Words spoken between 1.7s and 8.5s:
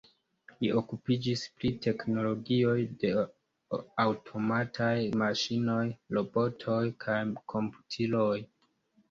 teknologioj de aŭtomataj maŝinoj, robotoj kaj komputiloj.